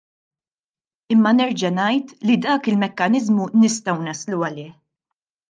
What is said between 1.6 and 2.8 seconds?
ngħid li dak